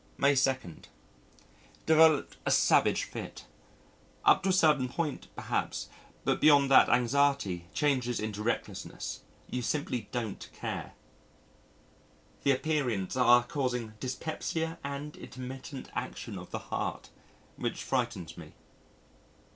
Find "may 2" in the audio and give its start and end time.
0.17-0.55